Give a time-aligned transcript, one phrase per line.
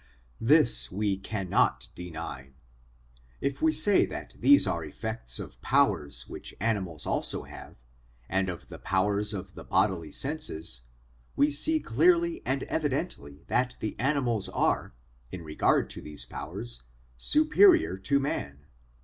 [0.41, 2.53] This we cannot deny.
[3.39, 7.75] If we say that these are effects of powers which animals also have,
[8.27, 10.81] and of the powers of the bodily senses,
[11.35, 14.95] we see clearly and evidently that the animals are,
[15.31, 16.81] in regard to these powers,
[17.19, 18.65] superior to man.